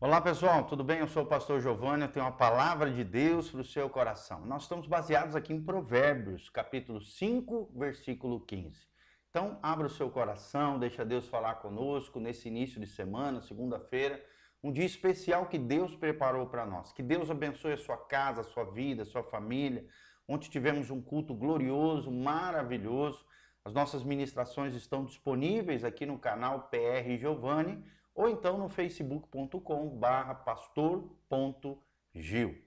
Olá 0.00 0.20
pessoal, 0.20 0.62
tudo 0.62 0.84
bem? 0.84 1.00
Eu 1.00 1.08
sou 1.08 1.24
o 1.24 1.26
pastor 1.26 1.60
Giovanni, 1.60 2.02
eu 2.02 2.08
tenho 2.08 2.24
uma 2.24 2.30
palavra 2.30 2.88
de 2.88 3.02
Deus 3.02 3.50
para 3.50 3.62
o 3.62 3.64
seu 3.64 3.90
coração. 3.90 4.46
Nós 4.46 4.62
estamos 4.62 4.86
baseados 4.86 5.34
aqui 5.34 5.52
em 5.52 5.60
Provérbios, 5.60 6.48
capítulo 6.48 7.00
5, 7.00 7.72
versículo 7.74 8.38
15. 8.38 8.86
Então, 9.28 9.58
abra 9.60 9.88
o 9.88 9.90
seu 9.90 10.08
coração, 10.08 10.78
deixa 10.78 11.04
Deus 11.04 11.26
falar 11.26 11.56
conosco 11.56 12.20
nesse 12.20 12.46
início 12.46 12.80
de 12.80 12.86
semana, 12.86 13.40
segunda-feira, 13.40 14.24
um 14.62 14.70
dia 14.70 14.84
especial 14.84 15.46
que 15.46 15.58
Deus 15.58 15.96
preparou 15.96 16.46
para 16.46 16.64
nós. 16.64 16.92
Que 16.92 17.02
Deus 17.02 17.28
abençoe 17.28 17.72
a 17.72 17.76
sua 17.76 17.96
casa, 17.96 18.42
a 18.42 18.44
sua 18.44 18.66
vida, 18.66 19.02
a 19.02 19.04
sua 19.04 19.24
família. 19.24 19.84
Ontem 20.28 20.48
tivemos 20.48 20.92
um 20.92 21.02
culto 21.02 21.34
glorioso, 21.34 22.08
maravilhoso. 22.08 23.26
As 23.64 23.72
nossas 23.72 24.04
ministrações 24.04 24.76
estão 24.76 25.04
disponíveis 25.04 25.82
aqui 25.82 26.06
no 26.06 26.20
canal 26.20 26.68
PR 26.68 27.18
Giovanni 27.18 27.84
ou 28.18 28.28
então 28.28 28.58
no 28.58 28.68
facebook.com 28.68 29.88
barra 29.90 30.34
pastor.gil, 30.34 31.78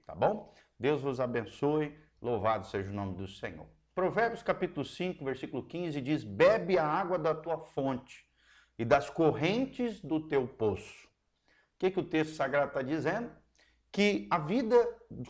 tá 0.06 0.14
bom? 0.14 0.54
Deus 0.80 1.02
vos 1.02 1.20
abençoe, 1.20 1.94
louvado 2.22 2.66
seja 2.66 2.88
o 2.88 2.94
nome 2.94 3.16
do 3.16 3.28
Senhor. 3.28 3.66
Provérbios 3.94 4.42
capítulo 4.42 4.82
5, 4.82 5.22
versículo 5.22 5.62
15 5.62 6.00
diz, 6.00 6.24
bebe 6.24 6.78
a 6.78 6.86
água 6.86 7.18
da 7.18 7.34
tua 7.34 7.58
fonte 7.58 8.26
e 8.78 8.84
das 8.84 9.10
correntes 9.10 10.00
do 10.00 10.26
teu 10.26 10.48
poço. 10.48 11.06
O 11.06 11.78
que, 11.80 11.90
que 11.90 12.00
o 12.00 12.04
texto 12.04 12.34
sagrado 12.34 12.68
está 12.68 12.80
dizendo? 12.80 13.30
Que 13.92 14.26
a 14.30 14.38
vida 14.38 14.74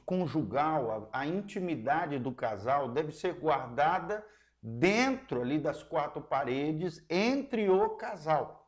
conjugal, 0.07 1.11
a, 1.12 1.20
a 1.23 1.27
intimidade 1.27 2.20
do 2.20 2.31
casal 2.31 2.89
deve 2.89 3.11
ser 3.11 3.34
guardada 3.41 4.25
dentro 4.62 5.43
ali 5.43 5.59
das 5.59 5.83
quatro 5.83 6.23
paredes 6.23 7.05
entre 7.11 7.69
o 7.69 7.91
casal. 7.97 8.62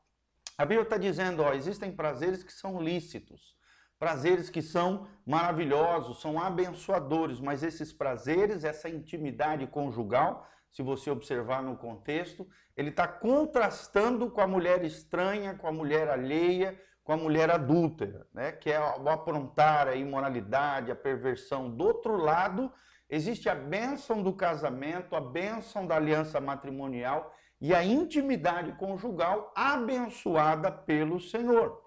A 0.56 0.64
Bíblia 0.64 0.82
está 0.82 0.96
dizendo, 0.96 1.42
ó, 1.42 1.52
existem 1.52 1.90
prazeres 1.90 2.44
que 2.44 2.52
são 2.52 2.80
lícitos, 2.80 3.56
prazeres 3.98 4.48
que 4.48 4.62
são 4.62 5.08
maravilhosos, 5.26 6.20
são 6.20 6.40
abençoadores, 6.40 7.40
mas 7.40 7.62
esses 7.62 7.92
prazeres, 7.92 8.62
essa 8.62 8.88
intimidade 8.88 9.66
conjugal, 9.66 10.48
se 10.70 10.82
você 10.82 11.10
observar 11.10 11.62
no 11.62 11.76
contexto, 11.76 12.46
ele 12.76 12.90
está 12.90 13.06
contrastando 13.06 14.30
com 14.30 14.40
a 14.40 14.46
mulher 14.46 14.84
estranha, 14.84 15.54
com 15.54 15.66
a 15.66 15.72
mulher 15.72 16.08
alheia, 16.08 16.80
com 17.02 17.12
a 17.12 17.16
mulher 17.16 17.50
adúltera, 17.50 18.26
né? 18.32 18.52
que 18.52 18.70
é 18.70 18.80
o 18.80 19.08
aprontar, 19.08 19.88
a 19.88 19.94
imoralidade, 19.94 20.90
a 20.90 20.96
perversão. 20.96 21.70
Do 21.70 21.84
outro 21.84 22.16
lado, 22.16 22.72
existe 23.08 23.48
a 23.48 23.54
bênção 23.54 24.22
do 24.22 24.32
casamento, 24.32 25.14
a 25.14 25.20
bênção 25.20 25.86
da 25.86 25.96
aliança 25.96 26.40
matrimonial 26.40 27.32
e 27.60 27.74
a 27.74 27.84
intimidade 27.84 28.72
conjugal 28.72 29.52
abençoada 29.54 30.70
pelo 30.70 31.20
Senhor. 31.20 31.82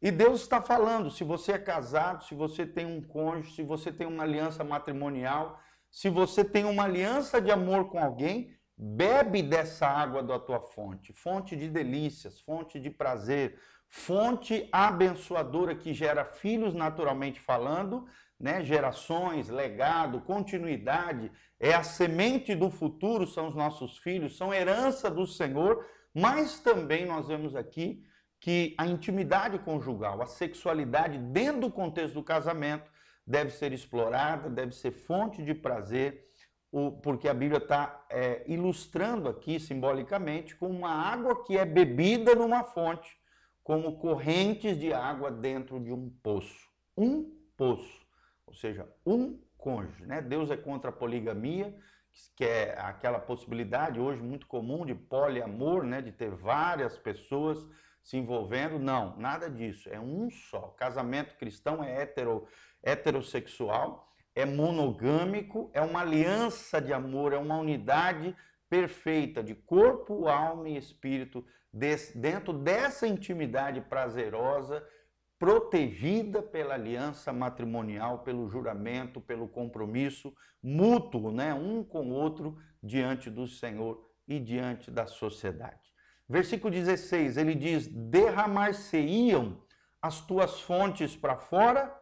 E 0.00 0.10
Deus 0.10 0.42
está 0.42 0.62
falando: 0.62 1.10
se 1.10 1.24
você 1.24 1.52
é 1.52 1.58
casado, 1.58 2.24
se 2.24 2.34
você 2.34 2.64
tem 2.64 2.86
um 2.86 3.02
cônjuge, 3.02 3.56
se 3.56 3.62
você 3.62 3.92
tem 3.92 4.06
uma 4.06 4.22
aliança 4.22 4.62
matrimonial, 4.62 5.60
se 5.90 6.08
você 6.08 6.44
tem 6.44 6.64
uma 6.64 6.84
aliança 6.84 7.40
de 7.40 7.50
amor 7.50 7.90
com 7.90 7.98
alguém, 7.98 8.56
bebe 8.76 9.42
dessa 9.42 9.88
água 9.88 10.22
da 10.22 10.38
tua 10.38 10.60
fonte 10.60 11.12
fonte 11.12 11.56
de 11.56 11.68
delícias, 11.68 12.40
fonte 12.40 12.78
de 12.78 12.90
prazer, 12.90 13.58
fonte 13.88 14.68
abençoadora 14.70 15.74
que 15.74 15.94
gera 15.94 16.24
filhos 16.24 16.74
naturalmente 16.74 17.40
falando, 17.40 18.06
né? 18.38 18.62
gerações, 18.62 19.48
legado, 19.48 20.20
continuidade, 20.20 21.32
é 21.58 21.74
a 21.74 21.82
semente 21.82 22.54
do 22.54 22.70
futuro, 22.70 23.26
são 23.26 23.48
os 23.48 23.54
nossos 23.54 23.98
filhos, 23.98 24.36
são 24.36 24.54
herança 24.54 25.10
do 25.10 25.26
Senhor, 25.26 25.84
mas 26.14 26.60
também 26.60 27.04
nós 27.04 27.28
vemos 27.28 27.56
aqui 27.56 28.04
que 28.40 28.74
a 28.78 28.86
intimidade 28.86 29.58
conjugal, 29.58 30.22
a 30.22 30.26
sexualidade 30.26 31.18
dentro 31.18 31.62
do 31.62 31.70
contexto 31.70 32.14
do 32.14 32.22
casamento 32.22 32.88
deve 33.26 33.50
ser 33.50 33.72
explorada, 33.72 34.48
deve 34.48 34.72
ser 34.72 34.92
fonte 34.92 35.42
de 35.44 35.54
prazer, 35.54 36.24
porque 37.02 37.28
a 37.28 37.34
Bíblia 37.34 37.58
está 37.58 38.06
é, 38.10 38.44
ilustrando 38.46 39.28
aqui 39.28 39.58
simbolicamente 39.58 40.54
com 40.54 40.68
uma 40.68 40.90
água 40.90 41.44
que 41.44 41.58
é 41.58 41.64
bebida 41.64 42.34
numa 42.34 42.62
fonte, 42.62 43.17
como 43.68 43.98
correntes 43.98 44.78
de 44.78 44.94
água 44.94 45.30
dentro 45.30 45.78
de 45.78 45.92
um 45.92 46.08
poço. 46.22 46.66
Um 46.96 47.30
poço, 47.54 48.00
ou 48.46 48.54
seja, 48.54 48.88
um 49.04 49.38
cônjuge. 49.58 50.06
Né? 50.06 50.22
Deus 50.22 50.50
é 50.50 50.56
contra 50.56 50.88
a 50.88 50.92
poligamia, 50.92 51.76
que 52.34 52.46
é 52.46 52.80
aquela 52.80 53.18
possibilidade 53.18 54.00
hoje 54.00 54.22
muito 54.22 54.46
comum 54.46 54.86
de 54.86 54.94
poliamor, 54.94 55.84
né? 55.84 56.00
de 56.00 56.10
ter 56.10 56.30
várias 56.30 56.96
pessoas 56.96 57.58
se 58.02 58.16
envolvendo. 58.16 58.78
Não, 58.78 59.14
nada 59.18 59.50
disso. 59.50 59.90
É 59.92 60.00
um 60.00 60.30
só. 60.30 60.68
Casamento 60.68 61.36
cristão 61.36 61.84
é 61.84 62.04
hetero, 62.04 62.48
heterossexual, 62.82 64.10
é 64.34 64.46
monogâmico, 64.46 65.70
é 65.74 65.82
uma 65.82 66.00
aliança 66.00 66.80
de 66.80 66.94
amor, 66.94 67.34
é 67.34 67.38
uma 67.38 67.58
unidade 67.58 68.34
perfeita 68.68 69.42
de 69.42 69.54
corpo, 69.54 70.28
alma 70.28 70.68
e 70.68 70.76
espírito 70.76 71.44
dentro 71.72 72.52
dessa 72.52 73.06
intimidade 73.06 73.80
prazerosa 73.80 74.84
protegida 75.38 76.42
pela 76.42 76.74
aliança 76.74 77.32
matrimonial, 77.32 78.20
pelo 78.20 78.48
juramento, 78.48 79.20
pelo 79.20 79.48
compromisso 79.48 80.34
mútuo, 80.60 81.30
né, 81.30 81.54
um 81.54 81.84
com 81.84 82.10
o 82.10 82.12
outro 82.12 82.58
diante 82.82 83.30
do 83.30 83.46
Senhor 83.46 84.04
e 84.26 84.40
diante 84.40 84.90
da 84.90 85.06
sociedade. 85.06 85.92
Versículo 86.28 86.72
16, 86.72 87.36
ele 87.36 87.54
diz: 87.54 87.86
Derramar-se-iam 87.86 89.62
as 90.02 90.20
tuas 90.20 90.60
fontes 90.60 91.16
para 91.16 91.36
fora 91.36 91.96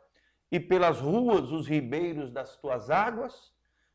e 0.50 0.58
pelas 0.58 1.00
ruas 1.00 1.52
os 1.52 1.68
ribeiros 1.68 2.30
das 2.30 2.56
tuas 2.56 2.90
águas. 2.90 3.54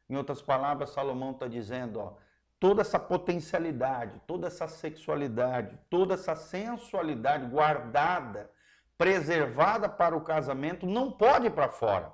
Em 0.09 0.15
outras 0.15 0.41
palavras, 0.41 0.91
Salomão 0.91 1.31
está 1.31 1.47
dizendo: 1.47 1.99
ó, 1.99 2.17
toda 2.61 2.81
essa 2.81 2.99
potencialidade, 2.99 4.21
toda 4.27 4.45
essa 4.45 4.67
sexualidade, 4.67 5.79
toda 5.89 6.13
essa 6.13 6.35
sensualidade 6.35 7.47
guardada 7.47 8.51
preservada 8.99 9.89
para 9.89 10.15
o 10.15 10.21
casamento 10.21 10.85
não 10.85 11.11
pode 11.11 11.47
ir 11.47 11.49
para 11.49 11.69
fora. 11.69 12.13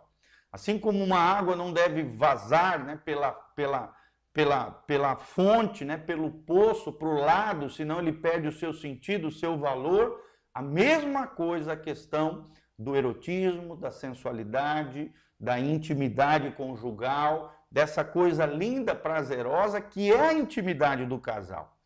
Assim 0.50 0.80
como 0.80 1.04
uma 1.04 1.20
água 1.20 1.54
não 1.54 1.74
deve 1.74 2.02
vazar 2.02 2.82
né, 2.82 2.98
pela, 3.04 3.34
pela, 3.34 3.94
pela, 4.32 4.72
pela 4.72 5.18
fonte, 5.18 5.84
né, 5.84 5.98
pelo 5.98 6.32
poço, 6.32 6.94
para 6.94 7.10
o 7.10 7.20
lado, 7.20 7.70
senão 7.70 8.00
ele 8.00 8.14
perde 8.14 8.48
o 8.48 8.54
seu 8.54 8.72
sentido, 8.72 9.28
o 9.28 9.32
seu 9.32 9.58
valor. 9.58 10.18
A 10.54 10.62
mesma 10.62 11.28
coisa 11.28 11.74
a 11.74 11.78
questão 11.78 12.50
do 12.80 12.96
erotismo, 12.96 13.76
da 13.76 13.92
sensualidade, 13.92 15.12
da 15.38 15.60
intimidade 15.60 16.52
conjugal, 16.52 17.54
dessa 17.72 18.04
coisa 18.04 18.46
linda, 18.46 18.96
prazerosa 18.96 19.82
que 19.82 20.12
é 20.12 20.30
a 20.30 20.34
intimidade 20.34 21.06
do 21.06 21.20
casal. 21.20 21.78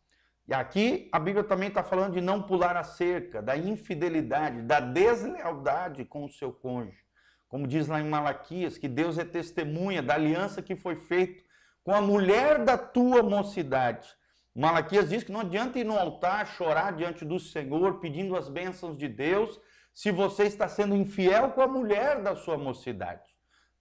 E 0.46 0.54
aqui 0.54 1.08
a 1.12 1.18
Bíblia 1.18 1.44
também 1.44 1.68
está 1.68 1.82
falando 1.82 2.14
de 2.14 2.20
não 2.20 2.42
pular 2.42 2.76
a 2.76 2.82
cerca, 2.82 3.40
da 3.40 3.56
infidelidade, 3.56 4.62
da 4.62 4.80
deslealdade 4.80 6.04
com 6.04 6.24
o 6.24 6.28
seu 6.28 6.52
cônjuge. 6.52 7.02
Como 7.48 7.66
diz 7.66 7.86
lá 7.86 8.00
em 8.00 8.08
Malaquias, 8.08 8.78
que 8.78 8.88
Deus 8.88 9.18
é 9.18 9.24
testemunha 9.24 10.02
da 10.02 10.14
aliança 10.14 10.62
que 10.62 10.74
foi 10.74 10.96
feita 10.96 11.42
com 11.84 11.94
a 11.94 12.00
mulher 12.00 12.64
da 12.64 12.78
tua 12.78 13.22
mocidade. 13.22 14.08
Malaquias 14.54 15.08
diz 15.08 15.22
que 15.24 15.32
não 15.32 15.40
adianta 15.40 15.78
ir 15.78 15.84
no 15.84 15.98
altar 15.98 16.46
chorar 16.46 16.92
diante 16.92 17.24
do 17.24 17.38
Senhor 17.38 18.00
pedindo 18.00 18.36
as 18.36 18.48
bênçãos 18.48 18.96
de 18.96 19.08
Deus 19.08 19.60
se 19.94 20.10
você 20.10 20.44
está 20.44 20.68
sendo 20.68 20.94
infiel 20.94 21.50
com 21.50 21.60
a 21.60 21.66
mulher 21.66 22.22
da 22.22 22.34
sua 22.34 22.56
mocidade. 22.56 23.32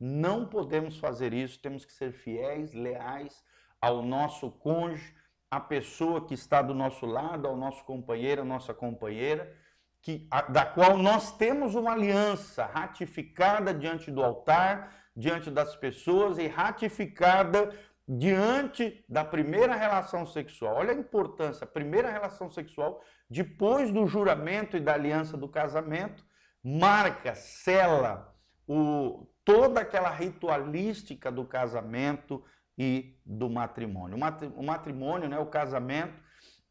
Não 0.04 0.48
podemos 0.48 0.98
fazer 0.98 1.32
isso, 1.32 1.62
temos 1.62 1.86
que 1.86 1.94
ser 1.94 2.12
fiéis, 2.12 2.74
leais 2.74 3.44
ao 3.80 4.02
nosso 4.02 4.50
cônjuge, 4.50 5.14
a 5.52 5.60
pessoa 5.60 6.26
que 6.26 6.34
está 6.34 6.60
do 6.60 6.74
nosso 6.74 7.06
lado, 7.06 7.48
ao 7.48 7.56
nosso 7.56 7.84
companheiro, 7.86 8.42
à 8.42 8.46
nossa 8.46 8.74
companheira, 8.74 9.56
que, 10.02 10.28
a, 10.32 10.42
da 10.42 10.66
qual 10.66 10.98
nós 10.98 11.38
temos 11.38 11.76
uma 11.76 11.92
aliança 11.92 12.66
ratificada 12.66 13.72
diante 13.76 14.10
do 14.10 14.24
altar, 14.24 14.92
diante 15.16 15.52
das 15.52 15.76
pessoas 15.76 16.40
e 16.40 16.48
ratificada 16.48 17.72
diante 18.08 19.06
da 19.08 19.24
primeira 19.24 19.76
relação 19.76 20.26
sexual. 20.26 20.78
Olha 20.78 20.94
a 20.94 20.98
importância, 20.98 21.64
a 21.66 21.68
primeira 21.68 22.10
relação 22.10 22.50
sexual, 22.50 23.04
depois 23.30 23.92
do 23.92 24.08
juramento 24.08 24.76
e 24.76 24.80
da 24.80 24.96
aliança 24.96 25.38
do 25.38 25.48
casamento, 25.48 26.26
marca, 26.64 27.36
sela 27.36 28.36
o, 28.68 29.28
toda 29.54 29.82
aquela 29.82 30.10
ritualística 30.10 31.32
do 31.32 31.46
casamento, 31.46 32.44
e 32.78 33.16
do 33.26 33.50
matrimônio. 33.50 34.18
O 34.56 34.64
matrimônio, 34.64 35.30
né, 35.30 35.38
o 35.38 35.46
casamento, 35.46 36.20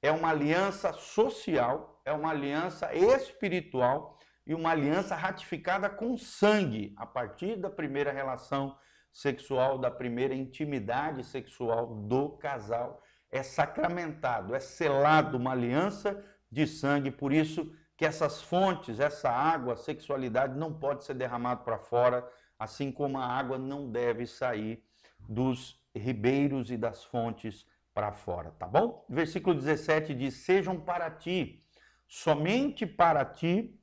é 0.03 0.11
uma 0.11 0.31
aliança 0.31 0.93
social, 0.93 2.01
é 2.05 2.13
uma 2.13 2.31
aliança 2.31 2.93
espiritual 2.95 4.19
e 4.47 4.55
uma 4.55 4.71
aliança 4.71 5.15
ratificada 5.15 5.89
com 5.89 6.17
sangue, 6.17 6.95
a 6.97 7.07
partir 7.07 7.57
da 7.57 7.71
primeira 7.71 8.11
relação 8.11 8.77
sexual, 9.13 9.79
da 9.79 9.91
primeira 9.91 10.35
intimidade 10.35 11.23
sexual 11.25 11.87
do 11.87 12.31
casal. 12.31 13.03
É 13.31 13.43
sacramentado, 13.43 14.55
é 14.55 14.59
selado 14.59 15.37
uma 15.37 15.53
aliança 15.53 16.25
de 16.51 16.67
sangue, 16.67 17.13
por 17.13 17.33
isso 17.33 17.73
que 17.97 18.05
essas 18.05 18.43
fontes, 18.43 18.99
essa 18.99 19.31
água, 19.31 19.75
a 19.75 19.77
sexualidade 19.77 20.59
não 20.59 20.73
pode 20.73 21.05
ser 21.05 21.15
derramado 21.15 21.63
para 21.63 21.79
fora, 21.79 22.29
assim 22.61 22.93
como 22.93 23.17
a 23.17 23.27
água 23.27 23.59
não 23.59 23.91
deve 23.91 24.27
sair 24.27 24.85
dos 25.19 25.83
ribeiros 25.97 26.71
e 26.71 26.77
das 26.77 27.03
fontes 27.03 27.67
para 27.95 28.13
fora, 28.13 28.51
tá 28.53 28.67
bom? 28.67 29.05
Versículo 29.09 29.57
17 29.57 30.15
diz: 30.15 30.35
Sejam 30.35 30.79
para 30.79 31.11
ti, 31.11 31.65
somente 32.07 32.87
para 32.87 33.25
ti 33.25 33.81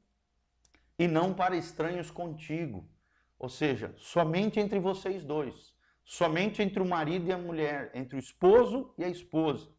e 0.98 1.08
não 1.08 1.34
para 1.34 1.58
estranhos 1.58 2.12
contigo. 2.12 2.88
Ou 3.40 3.50
seja, 3.50 3.94
somente 3.98 4.60
entre 4.60 4.80
vocês 4.80 5.24
dois, 5.24 5.74
somente 6.04 6.62
entre 6.62 6.82
o 6.82 6.86
marido 6.86 7.28
e 7.28 7.34
a 7.34 7.38
mulher, 7.38 7.92
entre 7.96 8.16
o 8.16 8.20
esposo 8.20 8.94
e 8.98 9.04
a 9.04 9.10
esposa. 9.10 9.70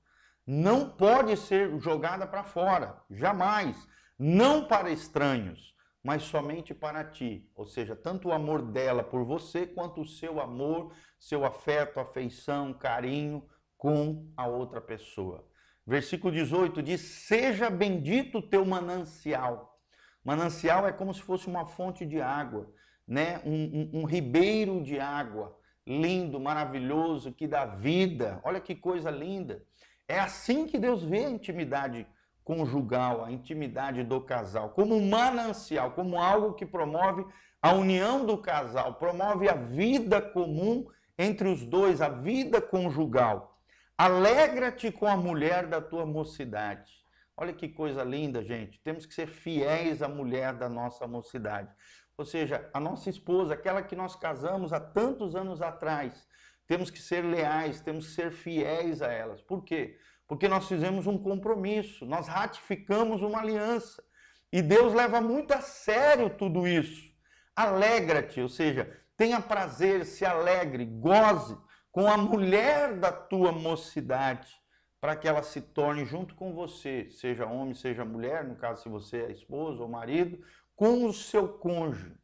Não 0.44 0.90
pode 0.90 1.36
ser 1.36 1.78
jogada 1.78 2.26
para 2.26 2.42
fora, 2.42 3.00
jamais. 3.10 3.88
Não 4.18 4.66
para 4.66 4.90
estranhos, 4.90 5.74
mas 6.02 6.22
somente 6.22 6.72
para 6.74 7.04
ti. 7.04 7.48
Ou 7.54 7.66
seja, 7.66 7.96
tanto 7.96 8.28
o 8.28 8.32
amor 8.32 8.62
dela 8.62 9.02
por 9.02 9.24
você, 9.24 9.66
quanto 9.66 10.00
o 10.00 10.06
seu 10.06 10.40
amor, 10.40 10.92
seu 11.18 11.44
afeto, 11.44 12.00
afeição, 12.00 12.72
carinho 12.72 13.46
com 13.76 14.30
a 14.36 14.46
outra 14.46 14.80
pessoa. 14.80 15.46
Versículo 15.86 16.32
18 16.32 16.82
diz: 16.82 17.00
Seja 17.00 17.70
bendito 17.70 18.38
o 18.38 18.42
teu 18.42 18.64
manancial. 18.64 19.78
Manancial 20.24 20.86
é 20.86 20.92
como 20.92 21.14
se 21.14 21.22
fosse 21.22 21.46
uma 21.46 21.64
fonte 21.64 22.04
de 22.04 22.20
água, 22.20 22.70
né? 23.06 23.40
um, 23.44 23.54
um, 23.54 24.00
um 24.00 24.04
ribeiro 24.04 24.82
de 24.82 25.00
água 25.00 25.56
lindo, 25.86 26.38
maravilhoso, 26.38 27.32
que 27.32 27.46
dá 27.46 27.64
vida. 27.64 28.40
Olha 28.44 28.60
que 28.60 28.74
coisa 28.74 29.10
linda. 29.10 29.64
É 30.06 30.18
assim 30.20 30.66
que 30.66 30.78
Deus 30.78 31.02
vê 31.02 31.24
a 31.24 31.30
intimidade 31.30 32.06
conjugal, 32.48 33.22
a 33.22 33.30
intimidade 33.30 34.02
do 34.02 34.22
casal, 34.22 34.70
como 34.70 34.96
um 34.96 35.06
manancial, 35.06 35.90
como 35.90 36.18
algo 36.18 36.54
que 36.54 36.64
promove 36.64 37.26
a 37.60 37.74
união 37.74 38.24
do 38.24 38.38
casal, 38.38 38.94
promove 38.94 39.50
a 39.50 39.52
vida 39.52 40.22
comum 40.22 40.86
entre 41.18 41.46
os 41.46 41.66
dois, 41.66 42.00
a 42.00 42.08
vida 42.08 42.58
conjugal. 42.58 43.60
Alegra-te 43.98 44.90
com 44.90 45.06
a 45.06 45.14
mulher 45.14 45.66
da 45.66 45.78
tua 45.78 46.06
mocidade. 46.06 46.90
Olha 47.36 47.52
que 47.52 47.68
coisa 47.68 48.02
linda, 48.02 48.42
gente. 48.42 48.80
Temos 48.80 49.04
que 49.04 49.12
ser 49.12 49.26
fiéis 49.26 50.00
à 50.00 50.08
mulher 50.08 50.54
da 50.54 50.70
nossa 50.70 51.06
mocidade. 51.06 51.70
Ou 52.16 52.24
seja, 52.24 52.66
a 52.72 52.80
nossa 52.80 53.10
esposa, 53.10 53.52
aquela 53.52 53.82
que 53.82 53.94
nós 53.94 54.16
casamos 54.16 54.72
há 54.72 54.80
tantos 54.80 55.36
anos 55.36 55.60
atrás. 55.60 56.26
Temos 56.66 56.90
que 56.90 56.98
ser 56.98 57.22
leais, 57.26 57.82
temos 57.82 58.06
que 58.06 58.12
ser 58.12 58.30
fiéis 58.32 59.02
a 59.02 59.12
elas. 59.12 59.42
Por 59.42 59.62
quê? 59.62 59.98
Porque 60.28 60.46
nós 60.46 60.68
fizemos 60.68 61.06
um 61.06 61.16
compromisso, 61.16 62.04
nós 62.04 62.28
ratificamos 62.28 63.22
uma 63.22 63.40
aliança. 63.40 64.04
E 64.52 64.60
Deus 64.60 64.92
leva 64.92 65.20
muito 65.20 65.52
a 65.52 65.62
sério 65.62 66.28
tudo 66.28 66.68
isso. 66.68 67.08
Alegra-te, 67.56 68.40
ou 68.40 68.48
seja, 68.48 68.94
tenha 69.16 69.40
prazer, 69.40 70.04
se 70.04 70.24
alegre, 70.24 70.84
goze 70.84 71.56
com 71.90 72.08
a 72.08 72.16
mulher 72.16 72.94
da 72.94 73.10
tua 73.10 73.50
mocidade, 73.50 74.54
para 75.00 75.16
que 75.16 75.26
ela 75.26 75.42
se 75.42 75.60
torne 75.60 76.04
junto 76.04 76.34
com 76.34 76.54
você, 76.54 77.08
seja 77.10 77.46
homem, 77.46 77.74
seja 77.74 78.04
mulher, 78.04 78.44
no 78.44 78.54
caso 78.54 78.82
se 78.82 78.88
você 78.88 79.22
é 79.22 79.32
esposo 79.32 79.82
ou 79.82 79.88
marido, 79.88 80.44
com 80.76 81.04
o 81.06 81.12
seu 81.12 81.48
cônjuge, 81.48 82.16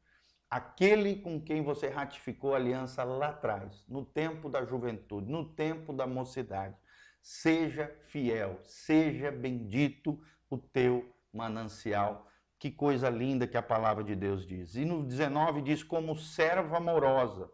aquele 0.49 1.17
com 1.17 1.41
quem 1.41 1.63
você 1.63 1.89
ratificou 1.89 2.55
a 2.55 2.57
aliança 2.59 3.03
lá 3.03 3.29
atrás, 3.29 3.85
no 3.89 4.05
tempo 4.05 4.49
da 4.49 4.65
juventude, 4.65 5.31
no 5.31 5.45
tempo 5.45 5.93
da 5.93 6.07
mocidade. 6.07 6.77
Seja 7.27 7.91
fiel, 8.09 8.61
seja 8.65 9.33
bendito 9.33 10.23
o 10.51 10.59
teu 10.59 11.11
manancial. 11.33 12.29
Que 12.59 12.71
coisa 12.71 13.09
linda 13.09 13.47
que 13.47 13.57
a 13.57 13.63
palavra 13.63 14.05
de 14.05 14.15
Deus 14.15 14.47
diz. 14.47 14.77
E 14.77 14.85
no 14.85 15.03
19 15.03 15.63
diz: 15.63 15.83
como 15.83 16.15
serva 16.15 16.77
amorosa 16.77 17.51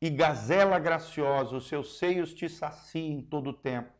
e 0.00 0.08
gazela 0.08 0.78
graciosa, 0.78 1.58
os 1.58 1.68
seus 1.68 1.98
seios 1.98 2.32
te 2.32 2.48
saciem 2.48 3.20
todo 3.20 3.50
o 3.50 3.52
tempo, 3.52 3.92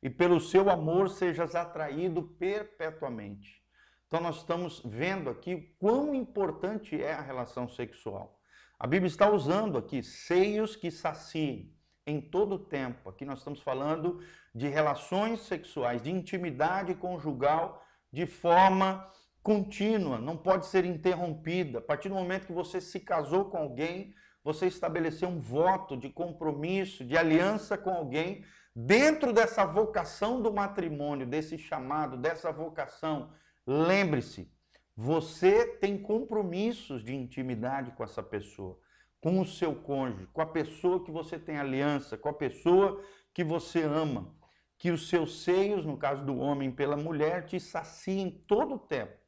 e 0.00 0.08
pelo 0.08 0.40
seu 0.40 0.70
amor 0.70 1.10
sejas 1.10 1.56
atraído 1.56 2.22
perpetuamente. 2.22 3.60
Então 4.06 4.20
nós 4.20 4.36
estamos 4.36 4.80
vendo 4.84 5.28
aqui 5.28 5.74
quão 5.80 6.14
importante 6.14 7.02
é 7.02 7.14
a 7.14 7.20
relação 7.20 7.68
sexual. 7.68 8.40
A 8.78 8.86
Bíblia 8.86 9.08
está 9.08 9.28
usando 9.28 9.76
aqui 9.76 10.04
seios 10.04 10.76
que 10.76 10.88
saciem 10.88 11.75
em 12.06 12.20
todo 12.20 12.54
o 12.54 12.58
tempo. 12.58 13.08
Aqui 13.08 13.24
nós 13.24 13.38
estamos 13.38 13.60
falando 13.60 14.20
de 14.54 14.68
relações 14.68 15.40
sexuais, 15.40 16.02
de 16.02 16.10
intimidade 16.10 16.94
conjugal 16.94 17.84
de 18.12 18.24
forma 18.24 19.10
contínua, 19.42 20.18
não 20.18 20.36
pode 20.36 20.66
ser 20.66 20.84
interrompida. 20.84 21.78
A 21.78 21.82
partir 21.82 22.08
do 22.08 22.14
momento 22.14 22.46
que 22.46 22.52
você 22.52 22.80
se 22.80 23.00
casou 23.00 23.46
com 23.46 23.58
alguém, 23.58 24.14
você 24.42 24.66
estabeleceu 24.66 25.28
um 25.28 25.40
voto 25.40 25.96
de 25.96 26.08
compromisso, 26.08 27.04
de 27.04 27.16
aliança 27.16 27.76
com 27.76 27.90
alguém, 27.90 28.44
dentro 28.74 29.32
dessa 29.32 29.64
vocação 29.64 30.40
do 30.40 30.52
matrimônio, 30.52 31.26
desse 31.26 31.58
chamado, 31.58 32.16
dessa 32.16 32.52
vocação, 32.52 33.30
lembre-se, 33.66 34.50
você 34.96 35.66
tem 35.78 36.00
compromissos 36.00 37.04
de 37.04 37.14
intimidade 37.14 37.90
com 37.92 38.04
essa 38.04 38.22
pessoa, 38.22 38.78
com 39.26 39.40
o 39.40 39.44
seu 39.44 39.74
cônjuge, 39.74 40.28
com 40.32 40.40
a 40.40 40.46
pessoa 40.46 41.02
que 41.02 41.10
você 41.10 41.36
tem 41.36 41.58
aliança, 41.58 42.16
com 42.16 42.28
a 42.28 42.32
pessoa 42.32 43.02
que 43.34 43.42
você 43.42 43.82
ama. 43.82 44.32
Que 44.78 44.92
os 44.92 45.08
seus 45.08 45.42
seios, 45.42 45.84
no 45.84 45.96
caso 45.96 46.24
do 46.24 46.38
homem 46.38 46.70
pela 46.70 46.96
mulher, 46.96 47.44
te 47.44 47.58
saciem 47.58 48.30
todo 48.46 48.76
o 48.76 48.78
tempo 48.78 49.18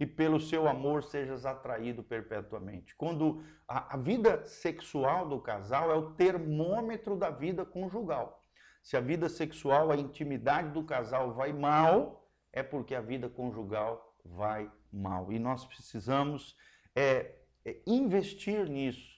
e 0.00 0.06
pelo 0.06 0.40
seu 0.40 0.66
amor 0.66 1.02
sejas 1.02 1.44
atraído 1.44 2.02
perpetuamente. 2.02 2.96
Quando 2.96 3.44
a, 3.68 3.92
a, 3.92 3.98
vida 3.98 4.42
sexual 4.46 5.28
do 5.28 5.38
casal 5.38 5.90
é 5.90 5.96
o 5.96 6.12
termômetro 6.12 7.14
da 7.14 7.28
vida 7.28 7.62
conjugal. 7.62 8.42
Se 8.82 8.96
a 8.96 9.02
vida 9.02 9.28
sexual, 9.28 9.90
a 9.90 9.96
intimidade 9.96 10.70
do 10.70 10.82
casal 10.82 11.34
vai 11.34 11.52
mal, 11.52 12.26
é 12.54 12.62
porque 12.62 12.94
a 12.94 13.02
vida 13.02 13.28
conjugal 13.28 14.16
vai 14.24 14.72
mal. 14.90 15.30
E 15.30 15.38
nós 15.38 15.66
precisamos 15.66 16.56
é, 16.96 17.34
é, 17.66 17.82
investir 17.86 18.66
nisso. 18.66 19.11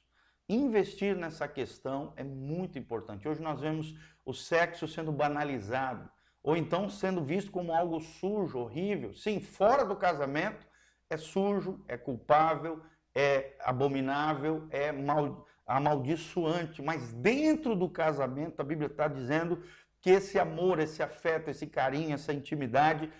Investir 0.48 1.16
nessa 1.16 1.48
questão 1.48 2.12
é 2.16 2.24
muito 2.24 2.78
importante. 2.78 3.26
Hoje 3.26 3.40
nós 3.40 3.60
vemos 3.60 3.94
o 4.24 4.34
sexo 4.34 4.86
sendo 4.86 5.10
banalizado, 5.10 6.10
ou 6.42 6.56
então 6.56 6.88
sendo 6.88 7.24
visto 7.24 7.50
como 7.50 7.72
algo 7.72 8.00
sujo, 8.00 8.58
horrível. 8.58 9.14
Sim, 9.14 9.40
fora 9.40 9.84
do 9.84 9.96
casamento, 9.96 10.66
é 11.08 11.16
sujo, 11.16 11.82
é 11.88 11.96
culpável, 11.96 12.82
é 13.14 13.56
abominável, 13.60 14.66
é 14.70 14.92
mal, 14.92 15.46
amaldiçoante, 15.66 16.82
mas 16.82 17.12
dentro 17.14 17.74
do 17.74 17.88
casamento 17.88 18.60
a 18.60 18.64
Bíblia 18.64 18.88
está 18.88 19.08
dizendo 19.08 19.62
que 20.00 20.10
esse 20.10 20.38
amor, 20.38 20.78
esse 20.78 21.02
afeto, 21.02 21.48
esse 21.48 21.66
carinho, 21.66 22.14
essa 22.14 22.32
intimidade 22.32 23.10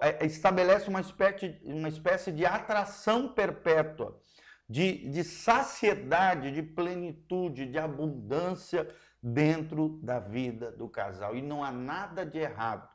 é, 0.00 0.26
estabelece 0.26 0.88
uma 0.88 1.00
espécie, 1.00 1.58
uma 1.64 1.88
espécie 1.88 2.30
de 2.30 2.44
atração 2.44 3.28
perpétua, 3.32 4.20
de, 4.68 5.08
de 5.08 5.24
saciedade, 5.24 6.50
de 6.50 6.62
plenitude, 6.62 7.66
de 7.66 7.78
abundância 7.78 8.88
dentro 9.22 9.98
da 10.02 10.18
vida 10.18 10.70
do 10.70 10.88
casal. 10.88 11.36
E 11.36 11.42
não 11.42 11.64
há 11.64 11.72
nada 11.72 12.24
de 12.24 12.38
errado, 12.38 12.88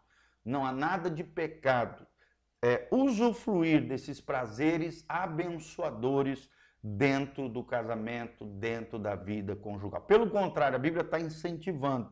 não 0.45 0.65
há 0.65 0.71
nada 0.71 1.09
de 1.09 1.23
pecado 1.23 2.05
é, 2.63 2.87
usufruir 2.89 3.85
desses 3.85 4.21
prazeres 4.21 5.03
abençoadores 5.09 6.49
dentro 6.81 7.49
do 7.49 7.61
casamento, 7.61 8.45
dentro 8.45 8.97
da 8.97 9.15
vida 9.15 9.53
conjugal. 9.53 10.01
Pelo 10.01 10.29
contrário, 10.29 10.77
a 10.77 10.79
Bíblia 10.79 11.03
está 11.03 11.19
incentivando 11.19 12.11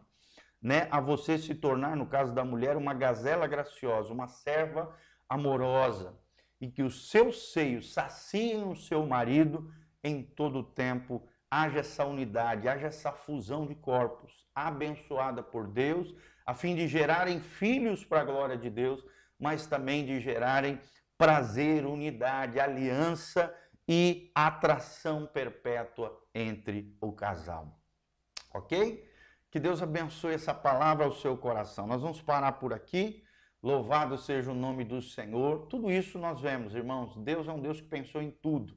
né, 0.61 0.89
a 0.91 0.99
você 0.99 1.37
se 1.37 1.55
tornar, 1.55 1.95
no 1.95 2.05
caso 2.05 2.33
da 2.33 2.43
mulher, 2.43 2.75
uma 2.75 2.93
gazela 2.93 3.47
graciosa, 3.47 4.13
uma 4.13 4.27
serva 4.27 4.93
amorosa, 5.27 6.19
e 6.61 6.69
que 6.69 6.83
os 6.83 7.09
seus 7.09 7.51
seios 7.51 7.91
saciem 7.91 8.63
o 8.63 8.75
seu 8.75 9.05
marido 9.05 9.73
em 10.03 10.23
todo 10.23 10.59
o 10.59 10.63
tempo. 10.63 11.27
Haja 11.49 11.79
essa 11.79 12.05
unidade, 12.05 12.69
haja 12.69 12.87
essa 12.87 13.11
fusão 13.11 13.65
de 13.65 13.75
corpos, 13.75 14.45
abençoada 14.55 15.43
por 15.43 15.67
Deus, 15.67 16.13
a 16.45 16.53
fim 16.53 16.75
de 16.75 16.87
gerarem 16.87 17.41
filhos 17.41 18.05
para 18.05 18.21
a 18.21 18.25
glória 18.25 18.55
de 18.55 18.69
Deus 18.69 19.03
mas 19.41 19.65
também 19.65 20.05
de 20.05 20.21
gerarem 20.21 20.79
prazer, 21.17 21.83
unidade, 21.83 22.59
aliança 22.59 23.53
e 23.87 24.31
atração 24.35 25.25
perpétua 25.25 26.15
entre 26.33 26.95
o 27.01 27.11
casal. 27.11 27.75
Ok? 28.53 29.09
Que 29.49 29.59
Deus 29.59 29.81
abençoe 29.81 30.35
essa 30.35 30.53
palavra 30.53 31.05
ao 31.05 31.11
seu 31.11 31.35
coração. 31.35 31.87
Nós 31.87 32.01
vamos 32.03 32.21
parar 32.21 32.53
por 32.53 32.71
aqui. 32.71 33.23
Louvado 33.63 34.17
seja 34.17 34.51
o 34.51 34.55
nome 34.55 34.83
do 34.83 35.01
Senhor. 35.01 35.67
Tudo 35.67 35.91
isso 35.91 36.17
nós 36.17 36.41
vemos, 36.41 36.73
irmãos. 36.73 37.15
Deus 37.17 37.47
é 37.47 37.51
um 37.51 37.61
Deus 37.61 37.79
que 37.79 37.87
pensou 37.87 38.21
em 38.21 38.31
tudo. 38.31 38.75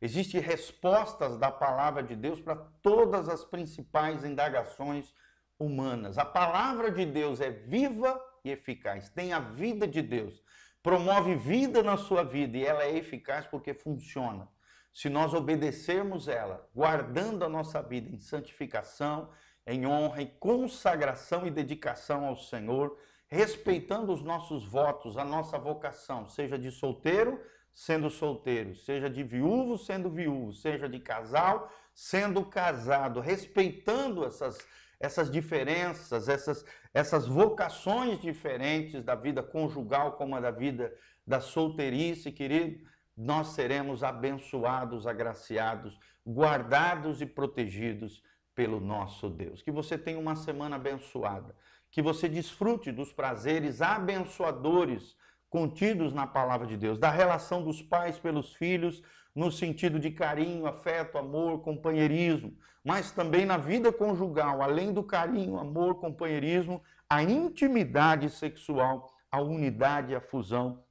Existem 0.00 0.40
respostas 0.40 1.38
da 1.38 1.50
palavra 1.50 2.02
de 2.02 2.16
Deus 2.16 2.40
para 2.40 2.56
todas 2.56 3.28
as 3.28 3.44
principais 3.44 4.24
indagações 4.24 5.14
humanas. 5.58 6.18
A 6.18 6.24
palavra 6.24 6.90
de 6.90 7.04
Deus 7.04 7.40
é 7.40 7.50
viva 7.50 8.20
e 8.44 8.50
eficaz, 8.50 9.08
tem 9.10 9.32
a 9.32 9.38
vida 9.38 9.86
de 9.86 10.02
Deus. 10.02 10.42
promove 10.82 11.36
vida 11.36 11.80
na 11.80 11.96
sua 11.96 12.24
vida 12.24 12.56
e 12.56 12.64
ela 12.64 12.82
é 12.82 12.96
eficaz 12.96 13.46
porque 13.46 13.72
funciona. 13.72 14.48
Se 14.92 15.08
nós 15.08 15.32
obedecermos 15.32 16.26
ela, 16.26 16.68
guardando 16.74 17.44
a 17.44 17.48
nossa 17.48 17.80
vida 17.80 18.10
em 18.10 18.18
santificação, 18.18 19.30
em 19.64 19.86
honra, 19.86 20.22
em 20.22 20.26
consagração 20.40 21.46
e 21.46 21.52
dedicação 21.52 22.24
ao 22.24 22.36
Senhor, 22.36 22.98
respeitando 23.32 24.12
os 24.12 24.22
nossos 24.22 24.62
votos, 24.62 25.16
a 25.16 25.24
nossa 25.24 25.58
vocação, 25.58 26.28
seja 26.28 26.58
de 26.58 26.70
solteiro, 26.70 27.40
sendo 27.72 28.10
solteiro, 28.10 28.76
seja 28.76 29.08
de 29.08 29.22
viúvo, 29.22 29.78
sendo 29.78 30.10
viúvo, 30.10 30.52
seja 30.52 30.86
de 30.86 31.00
casal, 31.00 31.72
sendo 31.94 32.44
casado, 32.44 33.20
respeitando 33.20 34.22
essas, 34.26 34.58
essas 35.00 35.30
diferenças, 35.30 36.28
essas, 36.28 36.62
essas 36.92 37.26
vocações 37.26 38.20
diferentes 38.20 39.02
da 39.02 39.14
vida 39.14 39.42
conjugal 39.42 40.12
como 40.12 40.36
a 40.36 40.40
da 40.40 40.50
vida 40.50 40.94
da 41.26 41.40
solteirice, 41.40 42.30
querido, 42.30 42.86
nós 43.16 43.48
seremos 43.48 44.02
abençoados, 44.02 45.06
agraciados, 45.06 45.98
guardados 46.26 47.22
e 47.22 47.26
protegidos 47.26 48.22
pelo 48.54 48.78
nosso 48.78 49.30
Deus. 49.30 49.62
Que 49.62 49.70
você 49.70 49.96
tenha 49.96 50.18
uma 50.18 50.36
semana 50.36 50.76
abençoada, 50.76 51.56
que 51.92 52.00
você 52.02 52.26
desfrute 52.28 52.90
dos 52.90 53.12
prazeres 53.12 53.82
abençoadores 53.82 55.14
contidos 55.50 56.14
na 56.14 56.26
palavra 56.26 56.66
de 56.66 56.76
Deus, 56.76 56.98
da 56.98 57.10
relação 57.10 57.62
dos 57.62 57.82
pais 57.82 58.18
pelos 58.18 58.54
filhos, 58.54 59.02
no 59.34 59.52
sentido 59.52 60.00
de 60.00 60.10
carinho, 60.10 60.66
afeto, 60.66 61.18
amor, 61.18 61.60
companheirismo, 61.60 62.56
mas 62.82 63.12
também 63.12 63.44
na 63.44 63.58
vida 63.58 63.92
conjugal, 63.92 64.62
além 64.62 64.92
do 64.92 65.02
carinho, 65.02 65.58
amor, 65.58 65.96
companheirismo, 65.96 66.82
a 67.08 67.22
intimidade 67.22 68.30
sexual, 68.30 69.12
a 69.30 69.40
unidade, 69.42 70.14
a 70.14 70.20
fusão 70.20 70.82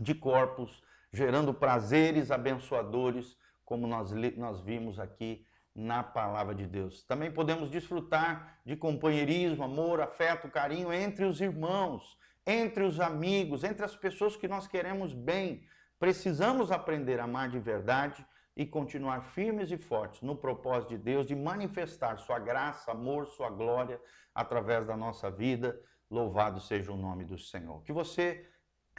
de 0.00 0.14
corpos, 0.14 0.82
gerando 1.12 1.52
prazeres 1.52 2.30
abençoadores, 2.30 3.36
como 3.62 3.86
nós, 3.86 4.10
nós 4.36 4.60
vimos 4.62 4.98
aqui 4.98 5.44
na 5.80 6.02
palavra 6.02 6.54
de 6.54 6.66
Deus. 6.66 7.02
Também 7.04 7.30
podemos 7.30 7.70
desfrutar 7.70 8.60
de 8.66 8.76
companheirismo, 8.76 9.64
amor, 9.64 10.00
afeto, 10.00 10.48
carinho 10.48 10.92
entre 10.92 11.24
os 11.24 11.40
irmãos, 11.40 12.18
entre 12.46 12.84
os 12.84 13.00
amigos, 13.00 13.64
entre 13.64 13.84
as 13.84 13.96
pessoas 13.96 14.36
que 14.36 14.46
nós 14.46 14.66
queremos 14.66 15.14
bem. 15.14 15.64
Precisamos 15.98 16.70
aprender 16.70 17.18
a 17.18 17.24
amar 17.24 17.48
de 17.48 17.58
verdade 17.58 18.24
e 18.54 18.66
continuar 18.66 19.22
firmes 19.22 19.70
e 19.70 19.78
fortes 19.78 20.20
no 20.20 20.36
propósito 20.36 20.90
de 20.90 20.98
Deus 20.98 21.26
de 21.26 21.34
manifestar 21.34 22.18
sua 22.18 22.38
graça, 22.38 22.90
amor, 22.90 23.26
sua 23.26 23.48
glória 23.48 23.98
através 24.34 24.86
da 24.86 24.96
nossa 24.96 25.30
vida. 25.30 25.80
Louvado 26.10 26.60
seja 26.60 26.92
o 26.92 26.96
nome 26.96 27.24
do 27.24 27.38
Senhor. 27.38 27.82
Que 27.84 27.92
você 27.92 28.49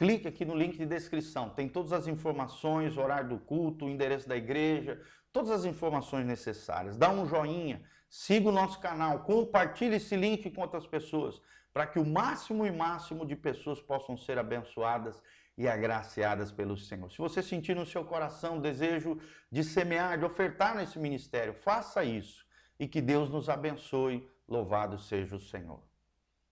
clique 0.02 0.26
aqui 0.26 0.44
no 0.44 0.56
link 0.56 0.76
de 0.76 0.84
descrição, 0.84 1.48
tem 1.48 1.68
todas 1.68 1.92
as 1.92 2.08
informações, 2.08 2.96
horário 2.96 3.28
do 3.28 3.38
culto, 3.38 3.88
endereço 3.88 4.28
da 4.28 4.36
igreja, 4.36 5.00
todas 5.32 5.52
as 5.52 5.64
informações 5.64 6.26
necessárias. 6.26 6.96
Dá 6.96 7.08
um 7.08 7.24
joinha, 7.24 7.80
siga 8.10 8.48
o 8.48 8.52
nosso 8.52 8.80
canal, 8.80 9.20
compartilhe 9.20 9.94
esse 9.94 10.16
link 10.16 10.50
com 10.50 10.60
outras 10.60 10.88
pessoas, 10.88 11.40
para 11.72 11.86
que 11.86 12.00
o 12.00 12.04
máximo 12.04 12.66
e 12.66 12.72
máximo 12.72 13.24
de 13.24 13.36
pessoas 13.36 13.80
possam 13.80 14.16
ser 14.16 14.40
abençoadas 14.40 15.22
e 15.56 15.68
agraciadas 15.68 16.50
pelo 16.50 16.76
Senhor. 16.76 17.08
Se 17.08 17.18
você 17.18 17.40
sentir 17.40 17.76
no 17.76 17.86
seu 17.86 18.04
coração 18.04 18.58
o 18.58 18.60
desejo 18.60 19.20
de 19.52 19.62
semear, 19.62 20.18
de 20.18 20.24
ofertar 20.24 20.74
nesse 20.74 20.98
ministério, 20.98 21.54
faça 21.54 22.02
isso 22.02 22.44
e 22.76 22.88
que 22.88 23.00
Deus 23.00 23.30
nos 23.30 23.48
abençoe. 23.48 24.28
Louvado 24.48 24.98
seja 24.98 25.36
o 25.36 25.40
Senhor. 25.40 25.91